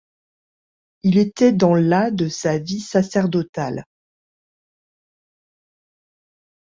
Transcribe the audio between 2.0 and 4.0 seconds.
de sa vie sacerdotale.